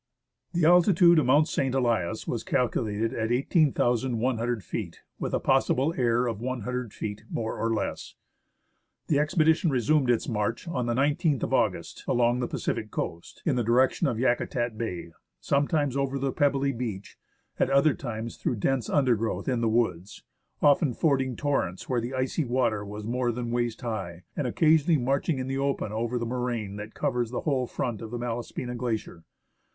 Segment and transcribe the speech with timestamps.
[0.53, 1.75] The altitude of Mount St.
[1.75, 7.71] Elias was calculated at i8,ioo feet, with a possible error of lOO feet more or
[7.71, 8.15] less.
[9.09, 13.43] The ex pedition resumed its march on the 19th of August along the Pacific coast,
[13.45, 17.19] in the direction of Yakutat Bay, sometimes over the pebbly beach,
[17.59, 20.23] at other times through dense undergrowth in the woods,
[20.63, 25.37] often fording torrents where the icy water was more than waist high, and occasionally marching
[25.37, 29.25] in the open over the moraine that covers the whole front of the Malaspina Glacier.